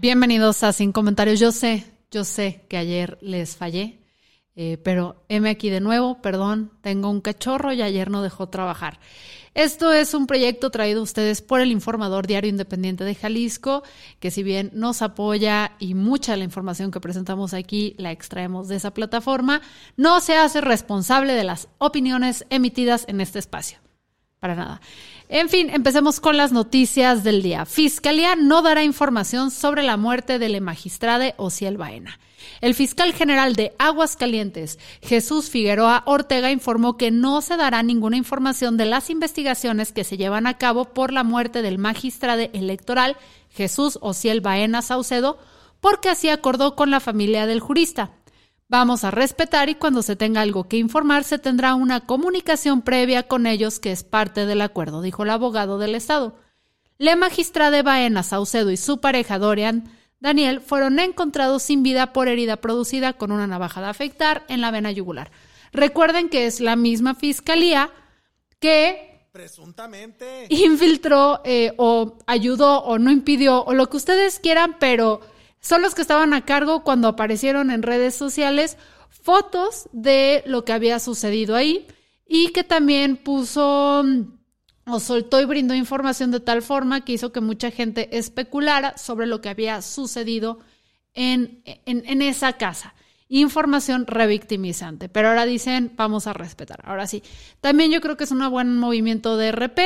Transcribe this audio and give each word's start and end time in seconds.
Bienvenidos 0.00 0.62
a 0.62 0.72
Sin 0.72 0.92
Comentarios. 0.92 1.40
Yo 1.40 1.50
sé, 1.50 1.84
yo 2.12 2.22
sé 2.22 2.64
que 2.68 2.76
ayer 2.76 3.18
les 3.20 3.56
fallé, 3.56 3.98
eh, 4.54 4.78
pero 4.84 5.24
heme 5.28 5.50
aquí 5.50 5.70
de 5.70 5.80
nuevo, 5.80 6.22
perdón, 6.22 6.70
tengo 6.82 7.10
un 7.10 7.20
cachorro 7.20 7.72
y 7.72 7.82
ayer 7.82 8.08
no 8.08 8.22
dejó 8.22 8.48
trabajar. 8.48 9.00
Esto 9.54 9.92
es 9.92 10.14
un 10.14 10.28
proyecto 10.28 10.70
traído 10.70 11.00
a 11.00 11.02
ustedes 11.02 11.42
por 11.42 11.60
el 11.60 11.72
Informador 11.72 12.28
Diario 12.28 12.48
Independiente 12.48 13.02
de 13.02 13.16
Jalisco, 13.16 13.82
que 14.20 14.30
si 14.30 14.44
bien 14.44 14.70
nos 14.72 15.02
apoya 15.02 15.72
y 15.80 15.94
mucha 15.94 16.30
de 16.30 16.38
la 16.38 16.44
información 16.44 16.92
que 16.92 17.00
presentamos 17.00 17.52
aquí 17.52 17.96
la 17.98 18.12
extraemos 18.12 18.68
de 18.68 18.76
esa 18.76 18.94
plataforma, 18.94 19.62
no 19.96 20.20
se 20.20 20.36
hace 20.36 20.60
responsable 20.60 21.32
de 21.32 21.42
las 21.42 21.66
opiniones 21.78 22.46
emitidas 22.50 23.04
en 23.08 23.20
este 23.20 23.40
espacio. 23.40 23.80
Para 24.38 24.54
nada. 24.54 24.80
En 25.30 25.50
fin, 25.50 25.68
empecemos 25.68 26.20
con 26.20 26.38
las 26.38 26.52
noticias 26.52 27.22
del 27.22 27.42
día. 27.42 27.66
Fiscalía 27.66 28.34
no 28.34 28.62
dará 28.62 28.82
información 28.82 29.50
sobre 29.50 29.82
la 29.82 29.98
muerte 29.98 30.38
del 30.38 30.58
magistrade 30.62 31.34
Ociel 31.36 31.76
Baena. 31.76 32.18
El 32.62 32.74
fiscal 32.74 33.12
general 33.12 33.54
de 33.54 33.74
Aguascalientes, 33.78 34.78
Jesús 35.02 35.50
Figueroa 35.50 36.02
Ortega, 36.06 36.50
informó 36.50 36.96
que 36.96 37.10
no 37.10 37.42
se 37.42 37.58
dará 37.58 37.82
ninguna 37.82 38.16
información 38.16 38.78
de 38.78 38.86
las 38.86 39.10
investigaciones 39.10 39.92
que 39.92 40.02
se 40.02 40.16
llevan 40.16 40.46
a 40.46 40.56
cabo 40.56 40.86
por 40.86 41.12
la 41.12 41.24
muerte 41.24 41.60
del 41.60 41.76
magistrado 41.76 42.48
electoral 42.54 43.18
Jesús 43.50 43.98
Ociel 44.00 44.40
Baena 44.40 44.80
Saucedo, 44.80 45.38
porque 45.80 46.08
así 46.08 46.30
acordó 46.30 46.74
con 46.74 46.90
la 46.90 47.00
familia 47.00 47.44
del 47.44 47.60
jurista. 47.60 48.12
Vamos 48.70 49.02
a 49.02 49.10
respetar 49.10 49.70
y 49.70 49.76
cuando 49.76 50.02
se 50.02 50.14
tenga 50.14 50.42
algo 50.42 50.68
que 50.68 50.76
informar 50.76 51.24
se 51.24 51.38
tendrá 51.38 51.74
una 51.74 52.00
comunicación 52.00 52.82
previa 52.82 53.22
con 53.22 53.46
ellos 53.46 53.80
que 53.80 53.92
es 53.92 54.04
parte 54.04 54.44
del 54.44 54.60
acuerdo, 54.60 55.00
dijo 55.00 55.22
el 55.22 55.30
abogado 55.30 55.78
del 55.78 55.94
Estado. 55.94 56.36
La 56.98 57.16
magistrada 57.16 57.82
Baena 57.82 58.22
Saucedo 58.22 58.70
y 58.70 58.76
su 58.76 59.00
pareja 59.00 59.38
Dorian 59.38 59.90
Daniel 60.20 60.60
fueron 60.60 60.98
encontrados 60.98 61.62
sin 61.62 61.82
vida 61.82 62.12
por 62.12 62.28
herida 62.28 62.56
producida 62.56 63.14
con 63.14 63.32
una 63.32 63.46
navaja 63.46 63.80
de 63.80 63.86
afectar 63.86 64.44
en 64.48 64.60
la 64.60 64.70
vena 64.70 64.90
yugular. 64.90 65.30
Recuerden 65.72 66.28
que 66.28 66.46
es 66.46 66.60
la 66.60 66.76
misma 66.76 67.14
fiscalía 67.14 67.90
que 68.58 69.28
presuntamente 69.32 70.46
infiltró 70.50 71.40
eh, 71.44 71.72
o 71.78 72.18
ayudó 72.26 72.80
o 72.82 72.98
no 72.98 73.10
impidió 73.10 73.64
o 73.64 73.72
lo 73.72 73.88
que 73.88 73.96
ustedes 73.96 74.40
quieran, 74.40 74.76
pero 74.78 75.20
son 75.60 75.82
los 75.82 75.94
que 75.94 76.02
estaban 76.02 76.34
a 76.34 76.44
cargo 76.44 76.84
cuando 76.84 77.08
aparecieron 77.08 77.70
en 77.70 77.82
redes 77.82 78.14
sociales 78.14 78.76
fotos 79.10 79.88
de 79.92 80.42
lo 80.46 80.64
que 80.64 80.72
había 80.72 80.98
sucedido 81.00 81.56
ahí 81.56 81.86
y 82.26 82.52
que 82.52 82.64
también 82.64 83.16
puso 83.16 84.02
mm, 84.04 84.38
o 84.90 85.00
soltó 85.00 85.40
y 85.40 85.44
brindó 85.44 85.74
información 85.74 86.30
de 86.30 86.40
tal 86.40 86.62
forma 86.62 87.04
que 87.04 87.12
hizo 87.12 87.32
que 87.32 87.40
mucha 87.40 87.70
gente 87.70 88.16
especulara 88.16 88.96
sobre 88.96 89.26
lo 89.26 89.40
que 89.40 89.48
había 89.48 89.82
sucedido 89.82 90.60
en, 91.14 91.62
en, 91.64 92.22
esa 92.22 92.54
casa. 92.54 92.94
Información 93.28 94.06
revictimizante. 94.06 95.08
Pero 95.08 95.28
ahora 95.28 95.44
dicen, 95.44 95.92
vamos 95.96 96.26
a 96.26 96.32
respetar. 96.32 96.80
Ahora 96.84 97.06
sí. 97.06 97.22
También 97.60 97.90
yo 97.90 98.00
creo 98.00 98.16
que 98.16 98.24
es 98.24 98.30
un 98.30 98.48
buen 98.50 98.78
movimiento 98.78 99.36
de 99.36 99.52
RP, 99.52 99.80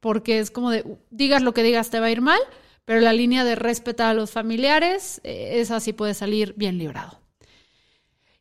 porque 0.00 0.38
es 0.38 0.50
como 0.50 0.70
de, 0.70 0.84
digas 1.10 1.42
lo 1.42 1.54
que 1.54 1.62
digas, 1.62 1.90
te 1.90 1.98
va 1.98 2.06
a 2.06 2.10
ir 2.10 2.20
mal 2.20 2.40
pero 2.86 3.00
la 3.00 3.12
línea 3.12 3.44
de 3.44 3.56
respetar 3.56 4.08
a 4.08 4.14
los 4.14 4.30
familiares, 4.30 5.20
eh, 5.24 5.60
esa 5.60 5.80
sí 5.80 5.92
puede 5.92 6.14
salir 6.14 6.54
bien 6.56 6.78
librado. 6.78 7.20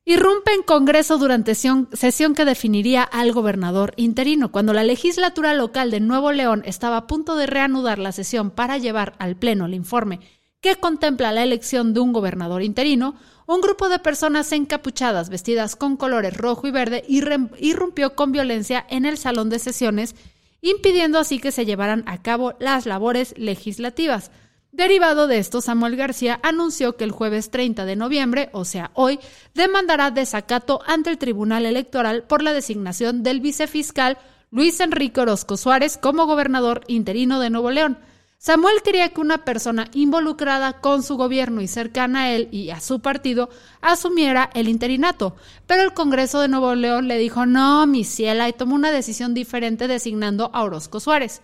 Irrumpe 0.06 0.54
en 0.54 0.62
Congreso 0.62 1.18
durante 1.18 1.56
sesión 1.56 2.36
que 2.36 2.46
definiría 2.46 3.02
al 3.02 3.34
gobernador 3.34 3.96
interino. 3.98 4.52
Cuando 4.52 4.72
la 4.72 4.84
legislatura 4.84 5.56
local 5.56 5.90
de 5.90 6.00
Nuevo 6.00 6.32
León 6.32 6.62
estaba 6.64 6.98
a 6.98 7.08
punto 7.08 7.36
de 7.36 7.48
reanudar 7.48 7.98
la 7.98 8.12
sesión 8.12 8.52
para 8.52 8.78
llevar 8.78 9.16
al 9.18 9.36
Pleno 9.36 9.66
el 9.66 9.74
informe 9.74 10.20
que 10.62 10.76
contempla 10.76 11.32
la 11.32 11.44
elección 11.44 11.96
de 11.96 12.02
un 12.02 12.14
gobernador 12.14 12.62
interino, 12.62 13.16
un 13.48 13.62
grupo 13.62 13.90
de 13.90 14.00
personas 14.00 14.52
encapuchadas 14.52 15.30
vestidas 15.30 15.76
con 15.76 15.98
colores 15.98 16.38
rojo 16.38 16.68
y 16.68 16.72
verde 16.72 17.04
irrumpió 17.08 18.16
con 18.16 18.32
violencia 18.32 18.86
en 18.90 19.06
el 19.06 19.18
salón 19.18 19.50
de 19.50 19.60
sesiones 19.60 20.16
impidiendo 20.66 21.20
así 21.20 21.38
que 21.38 21.52
se 21.52 21.64
llevaran 21.64 22.04
a 22.08 22.24
cabo 22.24 22.56
las 22.60 22.88
labores 22.88 23.36
legislativas. 23.38 24.32
Derivado 24.72 25.28
de 25.28 25.38
esto, 25.38 25.62
Samuel 25.62 25.96
García 25.96 26.40
anunció 26.42 26.98
que 26.98 27.04
el 27.04 27.12
jueves 27.12 27.52
30 27.52 27.86
de 27.86 27.96
noviembre, 27.96 28.50
o 28.52 28.66
sea, 28.66 28.90
hoy, 28.96 29.20
demandará 29.54 30.10
desacato 30.10 30.82
ante 30.88 31.12
el 31.12 31.20
Tribunal 31.20 31.68
Electoral 31.68 32.24
por 32.24 32.42
la 32.42 32.52
designación 32.52 33.22
del 33.22 33.42
vicefiscal 33.42 34.18
Luis 34.50 34.80
Enrique 34.80 35.22
Orozco 35.22 35.56
Suárez 35.56 36.00
como 36.00 36.26
gobernador 36.26 36.82
interino 36.88 37.40
de 37.40 37.52
Nuevo 37.52 37.70
León. 37.70 38.00
Samuel 38.46 38.84
quería 38.84 39.10
que 39.10 39.22
una 39.22 39.44
persona 39.44 39.90
involucrada 39.96 40.74
con 40.74 41.02
su 41.02 41.18
gobierno 41.18 41.64
y 41.64 41.68
cercana 41.68 42.26
a 42.26 42.32
él 42.32 42.48
y 42.52 42.70
a 42.70 42.80
su 42.80 43.00
partido 43.00 43.50
asumiera 43.82 44.52
el 44.54 44.70
interinato, 44.70 45.36
pero 45.66 45.82
el 45.82 45.96
Congreso 45.96 46.40
de 46.40 46.48
Nuevo 46.48 46.76
León 46.76 47.08
le 47.08 47.18
dijo 47.18 47.48
no, 47.48 47.88
mi 47.88 48.04
ciela, 48.04 48.48
y 48.48 48.54
tomó 48.54 48.76
una 48.76 48.92
decisión 48.92 49.34
diferente 49.34 49.88
designando 49.88 50.52
a 50.54 50.62
Orozco 50.62 51.00
Suárez. 51.00 51.42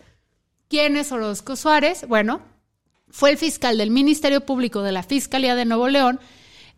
¿Quién 0.67 0.95
es 0.95 1.11
Orozco 1.11 1.55
Suárez? 1.55 2.05
Bueno, 2.07 2.39
fue 3.09 3.31
el 3.31 3.39
fiscal 3.39 3.79
del 3.79 3.89
Ministerio 3.89 4.45
Público 4.45 4.83
de 4.83 4.91
la 4.91 5.01
Fiscalía 5.01 5.55
de 5.55 5.65
Nuevo 5.65 5.87
León, 5.87 6.19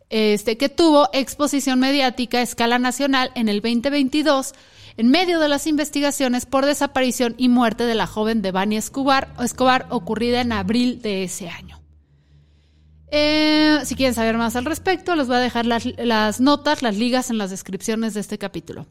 este, 0.10 0.56
que 0.56 0.70
tuvo 0.70 1.10
exposición 1.12 1.82
mediática 1.82 2.38
a 2.38 2.44
escala 2.44 2.80
nacional 2.80 3.34
en 3.36 3.50
el 3.50 3.60
2022 3.60 4.54
en 4.98 5.10
medio 5.10 5.40
de 5.40 5.50
las 5.50 5.68
investigaciones 5.68 6.46
por 6.46 6.66
desaparición 6.66 7.36
y 7.38 7.50
muerte 7.50 7.86
de 7.86 7.96
la 7.96 8.08
joven 8.08 8.42
Devani 8.42 8.78
Escobar, 8.78 9.34
Escobar 9.40 9.88
ocurrida 9.90 10.42
en 10.42 10.52
abril 10.52 11.02
de 11.02 11.24
ese 11.24 11.50
año. 11.50 11.84
Eh, 13.16 13.80
si 13.86 13.96
quieren 13.96 14.16
saber 14.16 14.38
más 14.40 14.56
al 14.56 14.66
respecto, 14.66 15.16
les 15.16 15.28
voy 15.28 15.36
a 15.36 15.40
dejar 15.40 15.68
las, 15.68 16.42
notas, 16.42 16.82
las 16.82 16.98
ligas 16.98 17.30
en 17.30 17.38
las 17.38 17.52
descripciones 17.52 18.16
de 18.16 18.22
este 18.22 18.40
capítulo. 18.40 18.88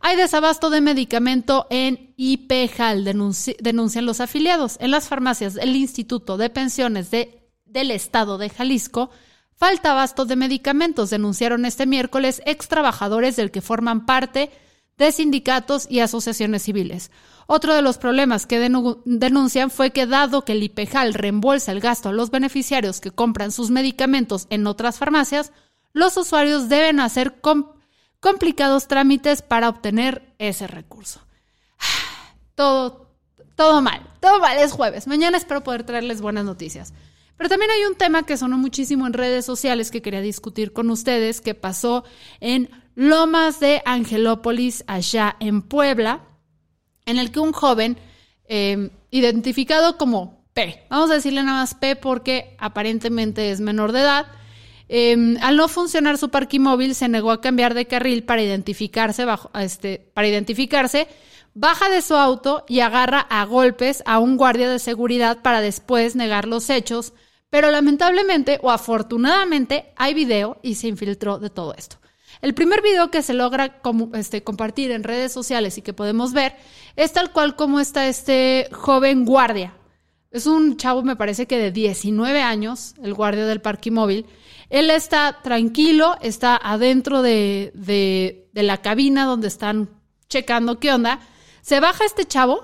Hay 0.00 0.16
desabasto 0.16 0.70
de 0.70 0.80
medicamento 0.80 1.66
en 1.68 2.14
IPEJAL, 2.16 3.04
denuncian 3.04 4.06
los 4.06 4.20
afiliados. 4.20 4.78
En 4.80 4.90
las 4.90 5.08
farmacias 5.08 5.52
del 5.52 5.76
Instituto 5.76 6.38
de 6.38 6.48
Pensiones 6.48 7.10
del 7.10 7.90
Estado 7.90 8.38
de 8.38 8.48
Jalisco, 8.48 9.10
falta 9.54 9.90
abasto 9.90 10.24
de 10.24 10.36
medicamentos, 10.36 11.10
denunciaron 11.10 11.66
este 11.66 11.84
miércoles 11.84 12.40
ex 12.46 12.68
trabajadores 12.68 13.36
del 13.36 13.50
que 13.50 13.60
forman 13.60 14.06
parte 14.06 14.50
de 14.98 15.12
sindicatos 15.12 15.86
y 15.88 16.00
asociaciones 16.00 16.62
civiles. 16.62 17.10
Otro 17.46 17.74
de 17.74 17.80
los 17.80 17.96
problemas 17.96 18.46
que 18.46 18.58
denuncian 18.58 19.70
fue 19.70 19.90
que 19.90 20.06
dado 20.06 20.44
que 20.44 20.52
el 20.52 20.62
IPEJAL 20.62 21.14
reembolsa 21.14 21.72
el 21.72 21.80
gasto 21.80 22.10
a 22.10 22.12
los 22.12 22.30
beneficiarios 22.30 23.00
que 23.00 23.10
compran 23.10 23.52
sus 23.52 23.70
medicamentos 23.70 24.46
en 24.50 24.66
otras 24.66 24.98
farmacias, 24.98 25.52
los 25.94 26.16
usuarios 26.18 26.68
deben 26.68 27.00
hacer 27.00 27.40
complicados 28.20 28.86
trámites 28.86 29.40
para 29.40 29.70
obtener 29.70 30.34
ese 30.38 30.66
recurso. 30.66 31.20
Todo, 32.54 33.08
todo 33.54 33.80
mal, 33.82 34.02
todo 34.20 34.40
mal, 34.40 34.58
es 34.58 34.72
jueves. 34.72 35.06
Mañana 35.06 35.38
espero 35.38 35.62
poder 35.62 35.84
traerles 35.84 36.20
buenas 36.20 36.44
noticias. 36.44 36.92
Pero 37.36 37.48
también 37.48 37.70
hay 37.70 37.84
un 37.84 37.94
tema 37.94 38.24
que 38.24 38.36
sonó 38.36 38.58
muchísimo 38.58 39.06
en 39.06 39.12
redes 39.12 39.44
sociales 39.44 39.92
que 39.92 40.02
quería 40.02 40.20
discutir 40.20 40.72
con 40.72 40.90
ustedes, 40.90 41.40
que 41.40 41.54
pasó 41.54 42.04
en 42.40 42.68
Lomas 43.00 43.60
de 43.60 43.80
Angelópolis, 43.84 44.82
allá 44.88 45.36
en 45.38 45.62
Puebla, 45.62 46.24
en 47.06 47.20
el 47.20 47.30
que 47.30 47.38
un 47.38 47.52
joven 47.52 47.96
em, 48.48 48.90
identificado 49.12 49.96
como 49.96 50.44
P, 50.52 50.84
vamos 50.90 51.08
a 51.12 51.14
decirle 51.14 51.44
nada 51.44 51.60
más 51.60 51.74
P 51.74 51.94
porque 51.94 52.56
aparentemente 52.58 53.52
es 53.52 53.60
menor 53.60 53.92
de 53.92 54.00
edad, 54.00 54.26
em, 54.88 55.36
al 55.42 55.56
no 55.56 55.68
funcionar 55.68 56.18
su 56.18 56.30
parquimóvil 56.30 56.96
se 56.96 57.06
negó 57.06 57.30
a 57.30 57.40
cambiar 57.40 57.74
de 57.74 57.86
carril 57.86 58.24
para 58.24 58.42
identificarse, 58.42 59.24
bajo, 59.24 59.48
este, 59.54 60.10
para 60.12 60.26
identificarse, 60.26 61.06
baja 61.54 61.88
de 61.90 62.02
su 62.02 62.16
auto 62.16 62.64
y 62.66 62.80
agarra 62.80 63.20
a 63.20 63.44
golpes 63.44 64.02
a 64.06 64.18
un 64.18 64.36
guardia 64.36 64.68
de 64.68 64.80
seguridad 64.80 65.40
para 65.42 65.60
después 65.60 66.16
negar 66.16 66.48
los 66.48 66.68
hechos, 66.68 67.12
pero 67.48 67.70
lamentablemente 67.70 68.58
o 68.60 68.72
afortunadamente 68.72 69.92
hay 69.94 70.14
video 70.14 70.58
y 70.64 70.74
se 70.74 70.88
infiltró 70.88 71.38
de 71.38 71.50
todo 71.50 71.74
esto. 71.78 71.98
El 72.40 72.54
primer 72.54 72.82
video 72.82 73.10
que 73.10 73.22
se 73.22 73.34
logra 73.34 73.80
este, 74.14 74.42
compartir 74.42 74.90
en 74.90 75.02
redes 75.02 75.32
sociales 75.32 75.78
y 75.78 75.82
que 75.82 75.92
podemos 75.92 76.32
ver 76.32 76.54
es 76.96 77.12
tal 77.12 77.32
cual 77.32 77.56
como 77.56 77.80
está 77.80 78.06
este 78.06 78.68
joven 78.72 79.24
guardia. 79.24 79.74
Es 80.30 80.46
un 80.46 80.76
chavo, 80.76 81.02
me 81.02 81.16
parece 81.16 81.46
que 81.46 81.58
de 81.58 81.72
19 81.72 82.42
años, 82.42 82.94
el 83.02 83.14
guardia 83.14 83.46
del 83.46 83.60
parque 83.60 83.90
móvil. 83.90 84.26
Él 84.68 84.90
está 84.90 85.40
tranquilo, 85.42 86.16
está 86.20 86.56
adentro 86.56 87.22
de, 87.22 87.72
de, 87.74 88.48
de 88.52 88.62
la 88.62 88.82
cabina 88.82 89.24
donde 89.24 89.48
están 89.48 89.88
checando 90.28 90.78
qué 90.78 90.92
onda. 90.92 91.20
Se 91.62 91.80
baja 91.80 92.04
este 92.04 92.26
chavo 92.26 92.62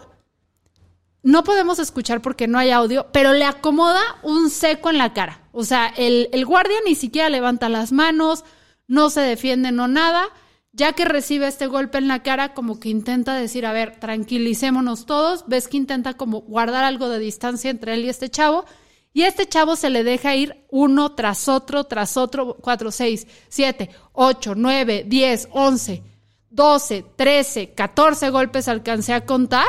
no 1.25 1.43
podemos 1.43 1.79
escuchar 1.79 2.21
porque 2.21 2.47
no 2.47 2.59
hay 2.59 2.71
audio, 2.71 3.07
pero 3.11 3.33
le 3.33 3.47
acomoda 3.47 4.03
un 4.23 4.51
seco 4.51 4.91
en 4.91 4.99
la 4.99 5.15
cara. 5.15 5.41
O 5.53 5.65
sea, 5.65 5.87
el 5.87 6.45
guardia 6.45 6.77
ni 6.85 6.95
siquiera 6.95 7.31
levanta 7.31 7.71
las 7.71 7.93
manos, 7.93 8.45
no 8.87 9.11
se 9.11 9.21
defiende, 9.21 9.73
no 9.73 9.89
nada. 9.89 10.27
Ya 10.73 10.93
que 10.93 11.05
recibe 11.05 11.47
este 11.47 11.69
golpe 11.69 11.99
en 11.99 12.09
la 12.09 12.23
cara, 12.23 12.53
como 12.53 12.81
que 12.81 12.89
intenta 12.89 13.35
decir, 13.35 13.65
a 13.65 13.73
ver, 13.73 14.01
tranquilicémonos 14.01 15.07
todos. 15.07 15.45
Ves 15.47 15.69
que 15.69 15.77
intenta 15.77 16.15
como 16.15 16.41
guardar 16.41 16.85
algo 16.85 17.09
de 17.09 17.21
distancia 17.21 17.71
entre 17.71 17.95
él 17.95 18.05
y 18.05 18.09
este 18.09 18.29
chavo. 18.29 18.65
Y 19.13 19.23
este 19.23 19.47
chavo 19.47 19.77
se 19.77 19.91
le 19.91 20.03
deja 20.03 20.35
ir 20.35 20.67
uno 20.71 21.13
tras 21.15 21.49
otro, 21.49 21.85
tras 21.85 22.17
otro, 22.17 22.57
cuatro, 22.61 22.91
seis, 22.91 23.29
siete, 23.49 23.91
ocho, 24.13 24.55
nueve, 24.57 25.05
diez, 25.07 25.49
once, 25.53 26.03
doce, 26.51 27.05
trece, 27.15 27.73
catorce 27.75 28.31
golpes 28.31 28.67
alcancé 28.67 29.13
a 29.13 29.25
contar 29.25 29.69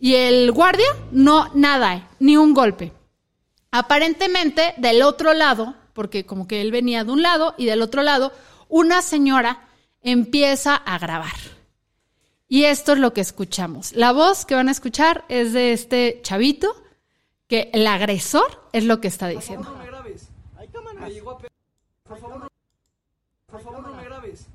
y 0.00 0.14
el 0.14 0.52
guardia, 0.52 0.86
no, 1.10 1.50
nada, 1.54 2.08
ni 2.20 2.36
un 2.36 2.54
golpe. 2.54 2.92
Aparentemente, 3.70 4.74
del 4.78 5.02
otro 5.02 5.34
lado, 5.34 5.74
porque 5.98 6.24
como 6.24 6.46
que 6.46 6.60
él 6.60 6.70
venía 6.70 7.02
de 7.02 7.10
un 7.10 7.22
lado 7.22 7.56
y 7.58 7.66
del 7.66 7.82
otro 7.82 8.04
lado, 8.04 8.32
una 8.68 9.02
señora 9.02 9.68
empieza 10.00 10.76
a 10.76 10.96
grabar. 10.96 11.34
Y 12.46 12.66
esto 12.66 12.92
es 12.92 13.00
lo 13.00 13.12
que 13.12 13.20
escuchamos. 13.20 13.92
La 13.94 14.12
voz 14.12 14.46
que 14.46 14.54
van 14.54 14.68
a 14.68 14.70
escuchar 14.70 15.24
es 15.28 15.52
de 15.52 15.72
este 15.72 16.20
chavito, 16.22 16.72
que 17.48 17.68
el 17.72 17.84
agresor 17.88 18.68
es 18.72 18.84
lo 18.84 19.00
que 19.00 19.08
está 19.08 19.26
diciendo. 19.26 19.64
Por 19.64 19.74
favor, 19.74 19.78
no 19.80 19.84
me 19.84 19.90
grabes. 19.90 20.28
Hay 20.56 20.68
cámaras. 20.68 21.12
Por 22.04 22.20
favor, 22.20 22.38
no, 22.38 22.48
por 23.50 23.60
favor, 23.60 23.82
no 23.82 23.96
me 23.96 24.04
grabes. 24.04 24.46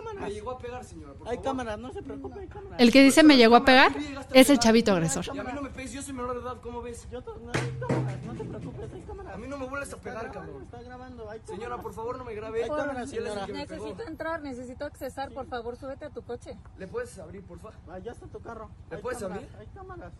Hay 0.00 0.06
cámaras. 0.06 0.28
Me 0.28 0.34
llegó 0.34 0.50
a 0.50 0.58
pegar, 0.58 0.84
señora. 0.84 1.14
Por 1.14 1.28
hay 1.28 1.36
favor. 1.36 1.44
cámaras, 1.44 1.78
no 1.78 1.92
se 1.92 2.02
preocupe, 2.02 2.40
hay 2.40 2.46
cámaras. 2.48 2.80
El 2.80 2.92
que 2.92 3.02
dice 3.02 3.22
me 3.22 3.36
llegó 3.36 3.56
a 3.56 3.64
pegar 3.64 3.92
es 4.32 4.50
el 4.50 4.58
chavito 4.58 4.92
agresor. 4.92 5.24
Y 5.34 5.38
a 5.38 5.44
mí 5.44 5.52
no 5.54 5.62
me 5.62 5.70
pegues, 5.70 5.92
yo 5.92 6.02
soy 6.02 6.14
menor 6.14 6.34
de 6.34 6.40
edad, 6.42 6.60
¿cómo 6.60 6.82
ves? 6.82 7.08
Yo 7.10 7.20
no, 7.20 7.52
hay 7.52 7.76
cámaras, 7.78 8.22
no 8.24 8.32
te 8.34 8.44
preocupes, 8.44 8.92
hay 8.92 9.00
cámaras. 9.02 9.34
A 9.34 9.38
mí 9.38 9.46
no 9.48 9.58
me 9.58 9.66
vuelves 9.66 9.92
a 9.92 9.96
pegar, 9.98 10.30
cabrón. 10.32 10.62
Está 10.62 10.82
grabando, 10.82 11.30
hay 11.30 11.40
Señora, 11.44 11.78
por 11.78 11.92
favor, 11.92 12.18
no 12.18 12.24
me 12.24 12.34
grabe. 12.34 12.64
Hay 12.64 12.70
cámaras, 12.70 13.10
señora. 13.10 13.46
Necesito 13.46 14.02
entrar, 14.06 14.42
necesito 14.42 14.84
accesar, 14.84 15.30
por 15.32 15.46
favor, 15.46 15.76
súbete 15.76 16.06
a 16.06 16.10
tu 16.10 16.22
coche. 16.22 16.56
¿Le 16.78 16.86
puedes 16.86 17.18
abrir, 17.18 17.42
por 17.44 17.58
favor? 17.58 17.76
Ah, 17.90 17.98
ya 17.98 18.12
está 18.12 18.26
tu 18.26 18.40
carro. 18.40 18.70
¿Le 18.90 18.98
puedes 18.98 19.22
abrir? 19.22 19.48
Hay 19.58 19.66
cámaras. 19.74 20.12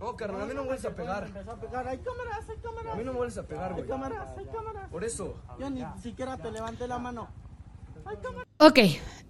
No, 0.00 0.16
carnal, 0.16 0.42
a 0.42 0.46
mí 0.46 0.54
no 0.54 0.62
me 0.62 0.68
vuelves 0.68 0.84
a 0.84 0.94
pegar. 0.94 1.24
a 1.24 1.54
pegar. 1.56 1.88
Hay 1.88 1.98
cámaras, 1.98 2.48
hay 2.48 2.56
cámaras. 2.58 2.92
A 2.92 2.96
mí 2.96 3.04
no 3.04 3.12
me 3.12 3.18
vuelves 3.18 3.38
a 3.38 3.42
pegar, 3.42 3.72
güey. 3.72 3.82
Hay 3.82 3.88
cámaras, 3.88 4.38
hay 4.38 4.46
cámaras. 4.46 4.90
Por 4.90 5.04
eso. 5.04 5.36
Yo 5.58 5.70
ni 5.70 5.84
siquiera 6.02 6.36
te 6.36 6.50
levanté 6.50 6.86
la 6.88 6.98
mano. 6.98 7.28
Ok, 8.58 8.78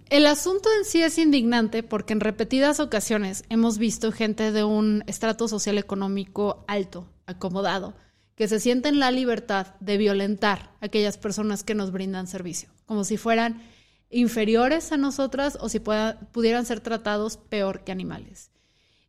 el 0.09 0.27
asunto 0.27 0.69
en 0.77 0.85
sí 0.85 1.01
es 1.01 1.17
indignante 1.17 1.83
porque 1.83 2.13
en 2.13 2.19
repetidas 2.19 2.79
ocasiones 2.79 3.43
hemos 3.49 3.77
visto 3.77 4.11
gente 4.11 4.51
de 4.51 4.63
un 4.63 5.03
estrato 5.07 5.47
social 5.47 5.77
económico 5.77 6.63
alto, 6.67 7.09
acomodado, 7.25 7.95
que 8.35 8.47
se 8.47 8.59
sienten 8.59 8.99
la 8.99 9.11
libertad 9.11 9.75
de 9.79 9.97
violentar 9.97 10.71
a 10.81 10.85
aquellas 10.85 11.17
personas 11.17 11.63
que 11.63 11.75
nos 11.75 11.91
brindan 11.91 12.27
servicio, 12.27 12.69
como 12.85 13.03
si 13.03 13.17
fueran 13.17 13.61
inferiores 14.09 14.91
a 14.91 14.97
nosotras 14.97 15.57
o 15.59 15.69
si 15.69 15.79
pudieran 15.79 16.65
ser 16.65 16.79
tratados 16.81 17.37
peor 17.37 17.83
que 17.83 17.91
animales. 17.91 18.51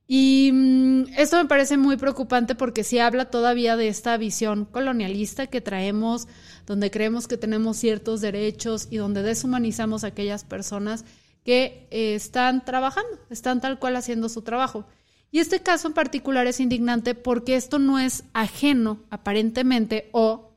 Y 0.09 0.51
mm, 0.53 1.15
esto 1.17 1.37
me 1.37 1.47
parece 1.47 1.77
muy 1.77 1.97
preocupante 1.97 2.55
porque 2.55 2.85
sí 2.85 2.99
habla 2.99 3.27
todavía 3.27 3.77
de 3.77 3.89
esta 3.89 4.17
visión 4.17 4.65
colonialista 4.65 5.49
que 5.49 5.61
traemos, 5.61 6.29
donde 6.65 6.91
creemos 6.91 7.27
que 7.27 7.37
tenemos 7.37 7.77
ciertos 7.77 8.21
derechos 8.21 8.87
y 8.91 8.99
donde 8.99 9.23
deshumanizamos 9.23 10.05
a 10.05 10.09
aquellas 10.09 10.45
personas 10.45 11.05
que 11.45 11.89
eh, 11.91 12.15
están 12.15 12.65
trabajando, 12.65 13.19
están 13.31 13.61
tal 13.61 13.79
cual 13.79 13.97
haciendo 13.97 14.29
su 14.29 14.43
trabajo. 14.43 14.87
Y 15.33 15.41
este 15.41 15.61
caso 15.61 15.89
en 15.89 15.95
particular 15.95 16.47
es 16.47 16.61
indignante 16.61 17.15
porque 17.15 17.57
esto 17.57 17.79
no 17.79 17.99
es 17.99 18.25
ajeno, 18.33 19.01
aparentemente, 19.11 20.09
o 20.13 20.53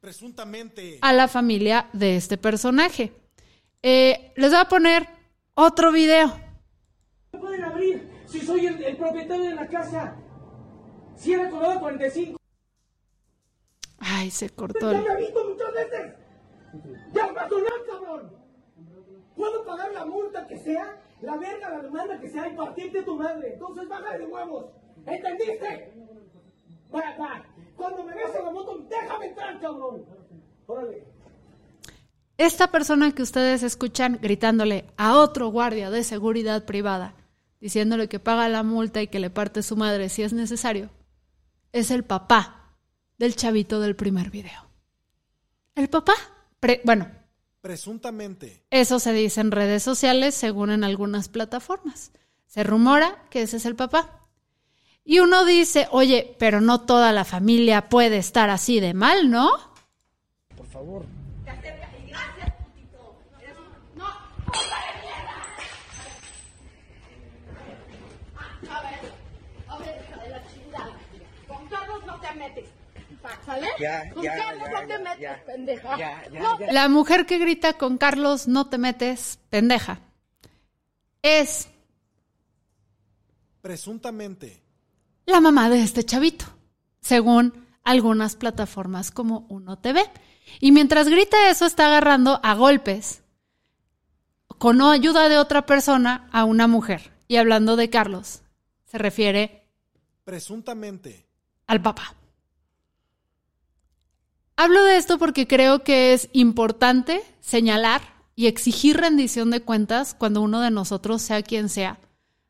presuntamente 0.00 0.98
a 1.02 1.12
la 1.12 1.28
familia 1.28 1.88
de 1.92 2.16
este 2.16 2.38
personaje. 2.38 3.12
Eh, 3.82 4.32
les 4.36 4.50
voy 4.50 4.60
a 4.60 4.64
poner 4.68 5.08
otro 5.54 5.92
video 5.92 6.48
si 8.28 8.40
soy 8.40 8.66
el, 8.66 8.96
propietario 8.96 9.50
de 9.50 9.54
la 9.54 9.66
casa. 9.66 10.14
Cierra 11.16 11.50
Colorado 11.50 11.80
45. 11.80 12.38
Ay, 13.98 14.30
se 14.30 14.50
cortó. 14.50 14.92
¡Ya 14.92 15.00
me 15.00 15.08
ha 15.08 15.16
visto 15.16 15.44
muchas 15.44 15.72
veces! 15.72 16.14
¡Ya 17.12 17.34
cabrón! 17.34 18.32
Puedo 19.34 19.64
pagar 19.64 19.92
la 19.92 20.04
multa 20.04 20.46
que 20.46 20.58
sea, 20.58 21.00
la 21.22 21.36
verga, 21.36 21.70
la 21.70 21.82
demanda 21.82 22.20
que 22.20 22.28
sea 22.28 22.48
y 22.48 22.56
partirte 22.56 23.02
tu 23.02 23.16
madre. 23.16 23.54
Entonces 23.54 23.88
bájale 23.88 24.18
de 24.18 24.26
huevos. 24.26 24.66
¿Entendiste? 25.06 25.92
Va, 26.94 27.16
va. 27.18 27.44
Cuando 27.76 28.04
me 28.04 28.14
veas 28.14 28.34
en 28.34 28.44
la 28.44 28.50
moto, 28.50 28.86
déjame 28.88 29.26
entrar, 29.26 29.60
cabrón. 29.60 30.04
Órale. 30.66 31.04
Esta 32.36 32.70
persona 32.70 33.12
que 33.12 33.22
ustedes 33.22 33.62
escuchan 33.62 34.18
gritándole 34.20 34.84
a 34.96 35.18
otro 35.18 35.48
guardia 35.48 35.90
de 35.90 36.04
seguridad 36.04 36.64
privada 36.64 37.14
diciéndole 37.60 38.08
que 38.08 38.20
paga 38.20 38.48
la 38.48 38.62
multa 38.62 39.02
y 39.02 39.08
que 39.08 39.18
le 39.18 39.30
parte 39.30 39.62
su 39.62 39.76
madre 39.76 40.08
si 40.08 40.22
es 40.22 40.32
necesario, 40.32 40.90
es 41.72 41.90
el 41.90 42.04
papá 42.04 42.74
del 43.18 43.36
chavito 43.36 43.80
del 43.80 43.96
primer 43.96 44.30
video. 44.30 44.68
El 45.74 45.88
papá, 45.88 46.14
bueno. 46.84 47.10
Presuntamente. 47.60 48.64
Eso 48.70 48.98
se 48.98 49.12
dice 49.12 49.40
en 49.40 49.50
redes 49.50 49.82
sociales, 49.82 50.34
según 50.34 50.70
en 50.70 50.84
algunas 50.84 51.28
plataformas. 51.28 52.12
Se 52.46 52.62
rumora 52.62 53.24
que 53.30 53.42
ese 53.42 53.58
es 53.58 53.66
el 53.66 53.76
papá. 53.76 54.26
Y 55.04 55.20
uno 55.20 55.44
dice, 55.44 55.88
oye, 55.90 56.36
pero 56.38 56.60
no 56.60 56.82
toda 56.82 57.12
la 57.12 57.24
familia 57.24 57.88
puede 57.88 58.18
estar 58.18 58.50
así 58.50 58.80
de 58.80 58.94
mal, 58.94 59.30
¿no? 59.30 59.50
Por 60.56 60.66
favor. 60.66 61.17
La 76.70 76.88
mujer 76.88 77.26
que 77.26 77.38
grita 77.38 77.74
con 77.74 77.98
Carlos, 77.98 78.48
no 78.48 78.68
te 78.68 78.78
metes, 78.78 79.38
pendeja, 79.50 80.00
es 81.22 81.68
presuntamente. 83.60 84.62
la 85.26 85.40
mamá 85.40 85.68
de 85.70 85.82
este 85.82 86.04
chavito, 86.04 86.46
según 87.00 87.66
algunas 87.84 88.36
plataformas 88.36 89.10
como 89.10 89.46
Uno 89.48 89.78
TV. 89.78 90.02
Y 90.60 90.72
mientras 90.72 91.08
grita 91.08 91.50
eso, 91.50 91.66
está 91.66 91.86
agarrando 91.86 92.40
a 92.42 92.54
golpes, 92.54 93.22
con 94.46 94.80
ayuda 94.82 95.28
de 95.28 95.38
otra 95.38 95.66
persona, 95.66 96.28
a 96.32 96.44
una 96.44 96.66
mujer. 96.66 97.12
Y 97.28 97.36
hablando 97.36 97.76
de 97.76 97.90
Carlos, 97.90 98.42
se 98.86 98.98
refiere 98.98 99.66
presuntamente. 100.24 101.26
al 101.66 101.82
papá. 101.82 102.14
Hablo 104.60 104.82
de 104.82 104.96
esto 104.96 105.18
porque 105.18 105.46
creo 105.46 105.84
que 105.84 106.12
es 106.12 106.28
importante 106.32 107.22
señalar 107.38 108.02
y 108.34 108.48
exigir 108.48 108.96
rendición 108.96 109.52
de 109.52 109.62
cuentas 109.62 110.16
cuando 110.18 110.40
uno 110.40 110.60
de 110.60 110.72
nosotros, 110.72 111.22
sea 111.22 111.42
quien 111.42 111.68
sea, 111.68 112.00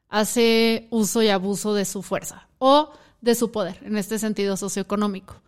hace 0.09 0.89
uso 0.89 1.21
y 1.21 1.29
abuso 1.29 1.75
de 1.75 1.85
su 1.85 2.01
fuerza 2.01 2.49
o 2.57 2.95
de 3.21 3.35
su 3.35 3.53
poder, 3.53 3.79
en 3.83 3.99
este 3.99 4.19
sentido 4.19 4.57
socioeconómico. 4.57 5.43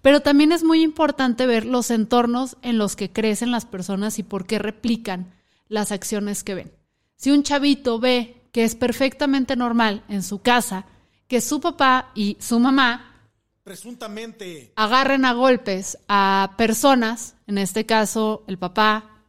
Pero 0.00 0.20
también 0.20 0.52
es 0.52 0.64
muy 0.64 0.80
importante 0.80 1.46
ver 1.46 1.66
los 1.66 1.90
entornos 1.90 2.56
en 2.62 2.78
los 2.78 2.96
que 2.96 3.12
crecen 3.12 3.50
las 3.50 3.66
personas 3.66 4.18
y 4.18 4.22
por 4.22 4.46
qué 4.46 4.58
replican 4.58 5.34
las 5.68 5.92
acciones 5.92 6.44
que 6.44 6.54
ven. 6.54 6.72
Si 7.16 7.30
un 7.30 7.42
chavito 7.42 8.00
ve 8.00 8.48
que 8.52 8.64
es 8.64 8.74
perfectamente 8.74 9.54
normal 9.54 10.02
en 10.08 10.22
su 10.22 10.38
casa 10.40 10.86
que 11.28 11.42
su 11.42 11.60
papá 11.60 12.10
y 12.14 12.38
su 12.40 12.58
mamá 12.58 13.15
presuntamente 13.66 14.72
agarren 14.76 15.24
a 15.24 15.32
golpes 15.32 15.98
a 16.06 16.54
personas, 16.56 17.34
en 17.48 17.58
este 17.58 17.84
caso 17.84 18.44
el 18.46 18.58
papá, 18.58 19.24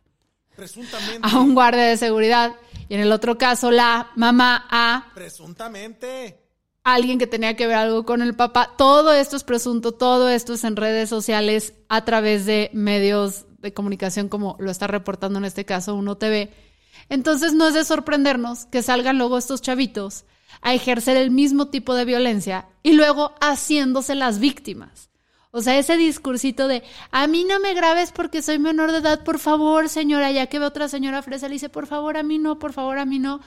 presuntamente 0.56 1.27
a 1.27 1.39
un 1.39 1.56
guardia 1.56 1.86
de 1.86 1.98
seguridad 1.98 2.53
y 2.88 2.94
en 2.94 3.00
el 3.00 3.12
otro 3.12 3.39
caso 3.39 3.72
la 3.72 4.12
mamá 4.15 4.67
a 4.70 5.08
presuntamente 5.15 6.39
alguien 6.84 7.17
que 7.17 7.25
tenía 7.25 7.56
que 7.56 7.65
ver 7.65 7.77
algo 7.77 8.06
con 8.06 8.22
el 8.22 8.36
papá. 8.36 8.75
Todo 8.77 9.12
esto 9.12 9.38
es 9.38 9.44
presunto, 9.44 9.94
todo 9.94 10.29
esto 10.29 10.53
es 10.53 10.63
en 10.63 10.75
redes 10.75 11.10
sociales 11.10 11.74
a 11.89 12.06
través 12.06 12.46
de 12.46 12.70
medios 12.74 13.46
de 13.58 13.74
comunicación 13.74 14.29
como 14.29 14.56
lo 14.60 14.70
está 14.70 14.86
reportando 14.86 15.39
en 15.39 15.46
este 15.46 15.65
caso 15.65 15.96
Uno 15.96 16.15
TV. 16.15 16.53
Entonces 17.10 17.53
no 17.53 17.70
es 17.70 17.74
de 17.74 17.84
sorprendernos 17.84 18.67
que 18.67 18.84
salgan 18.84 19.17
luego 19.17 19.39
estos 19.39 19.63
chavitos 19.63 20.25
a 20.62 20.74
ejercer 20.74 21.18
el 21.18 21.32
mismo 21.32 21.68
tipo 21.68 21.94
de 21.96 22.06
violencia 22.06 22.68
y 22.84 22.94
luego 22.94 23.34
haciéndose 23.42 24.16
las 24.16 24.39
víctimas. 24.39 25.10
O 25.51 25.62
sea, 25.62 25.77
ese 25.80 25.98
discursito 25.98 26.68
de, 26.68 26.84
a 27.12 27.25
mí 27.25 27.44
no 27.44 27.60
me 27.60 27.74
grabes 27.74 28.12
porque 28.12 28.42
soy 28.42 28.60
menor 28.60 28.92
de 28.92 29.00
edad, 29.00 29.24
por 29.24 29.39
favor, 29.39 29.89
señora, 29.89 30.32
ya 30.32 30.48
que 30.48 30.60
ve 30.60 30.66
otra 30.66 30.88
señora 30.88 31.22
fresa, 31.22 31.48
le 31.48 31.54
dice, 31.54 31.70
por 31.70 31.88
favor, 31.88 32.18
a 32.18 32.24
mí 32.24 32.38
no, 32.38 32.60
por 32.60 32.74
favor, 32.74 33.00
a 33.00 33.06
mí 33.06 33.18
no. 33.18 33.39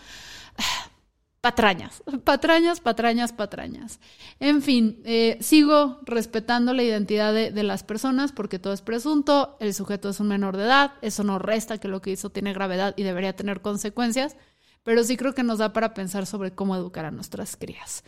Patrañas, 1.40 2.02
patrañas, 2.24 2.80
patrañas, 2.80 3.32
patrañas. 3.32 4.00
En 4.40 4.60
fin, 4.60 5.00
eh, 5.04 5.38
sigo 5.40 6.00
respetando 6.02 6.74
la 6.74 6.82
identidad 6.82 7.32
de, 7.32 7.50
de, 7.50 7.62
las 7.62 7.82
personas 7.82 8.32
porque 8.32 8.58
todo 8.58 8.72
es 8.72 8.82
presunto, 8.82 9.56
el 9.60 9.72
sujeto 9.72 10.10
es 10.10 10.20
un 10.20 10.28
menor 10.28 10.56
de 10.56 10.64
edad, 10.64 10.94
eso 11.00 11.22
no 11.22 11.38
resta 11.38 11.78
que 11.78 11.88
lo 11.88 12.02
que 12.02 12.10
hizo 12.10 12.30
tiene 12.30 12.52
gravedad 12.52 12.92
y 12.96 13.04
debería 13.04 13.36
tener 13.36 13.62
consecuencias, 13.62 14.36
pero 14.82 15.04
sí 15.04 15.16
creo 15.16 15.34
que 15.34 15.42
nos 15.42 15.58
da 15.58 15.72
para 15.72 15.94
pensar 15.94 16.26
sobre 16.26 16.52
cómo 16.52 16.76
educar 16.76 17.04
a 17.04 17.10
nuestras 17.10 17.56
crías. 17.56 18.04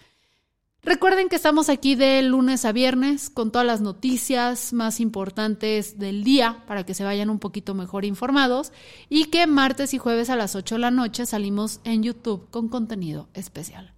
Recuerden 0.85 1.29
que 1.29 1.37
estamos 1.37 1.69
aquí 1.69 1.95
de 1.95 2.21
lunes 2.23 2.65
a 2.65 2.73
viernes 2.73 3.31
con 3.31 3.53
todas 3.53 3.67
las 3.67 3.81
noticias 3.81 4.73
más 4.73 4.99
importantes 4.99 5.97
del 5.97 6.25
día 6.25 6.65
para 6.67 6.85
que 6.85 6.95
se 6.95 7.05
vayan 7.05 7.31
un 7.31 7.39
poquito 7.39 7.73
mejor 7.75 8.05
informados 8.05 8.73
y 9.09 9.27
que 9.27 9.47
martes 9.47 9.95
y 9.95 9.99
jueves 9.99 10.29
a 10.29 10.35
las 10.35 10.57
8 10.57 10.75
de 10.75 10.81
la 10.81 10.91
noche 10.91 11.25
salimos 11.25 11.81
en 11.85 12.03
YouTube 12.03 12.51
con 12.51 12.69
contenido 12.69 13.29
especial. 13.33 13.95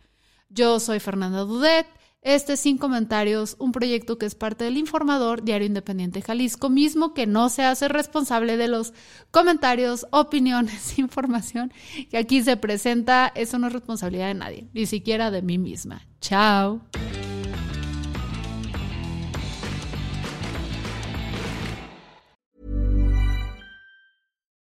Yo 0.51 0.79
soy 0.79 1.01
Fernanda 1.01 1.41
Dudet. 1.41 1.87
Este 2.25 2.55
es 2.55 2.61
Sin 2.61 2.79
Comentarios, 2.79 3.55
un 3.59 3.71
proyecto 3.71 4.17
que 4.17 4.25
es 4.25 4.35
parte 4.35 4.65
del 4.65 4.79
Informador 4.79 5.45
Diario 5.45 5.67
Independiente 5.67 6.23
Jalisco, 6.23 6.71
mismo 6.71 7.13
que 7.13 7.27
no 7.27 7.51
se 7.51 7.65
hace 7.65 7.87
responsable 7.87 8.57
de 8.57 8.67
los 8.67 8.95
comentarios, 9.31 10.07
opiniones, 10.11 10.99
información 10.99 11.71
que 12.11 12.17
aquí 12.17 12.43
se 12.43 12.57
presenta. 12.57 13.31
Eso 13.35 13.59
no 13.59 13.67
es 13.67 13.75
responsabilidad 13.75 14.29
de 14.29 14.35
nadie, 14.35 14.69
ni 14.73 14.87
siquiera 14.87 15.31
de 15.31 15.43
mí 15.43 15.59
misma. 15.59 16.01
Chao. 16.23 16.81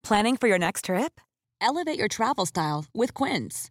Planning 0.03 0.39
for 0.39 0.49
your 0.49 0.59
next 0.59 0.87
trip? 0.87 1.21
Elevate 1.61 1.99
your 1.99 2.09
travel 2.09 2.47
style 2.47 2.87
with 2.95 3.13
Quince. 3.13 3.71